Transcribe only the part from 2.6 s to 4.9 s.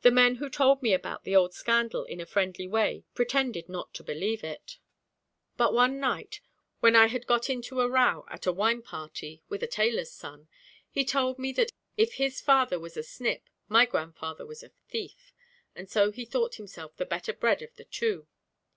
way pretended not to believe it;